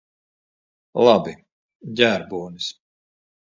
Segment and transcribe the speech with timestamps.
[1.09, 1.35] Labi.
[2.01, 2.73] Ģērbonis.